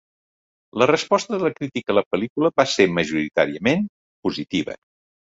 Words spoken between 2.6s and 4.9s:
va ser majoritàriament positiva.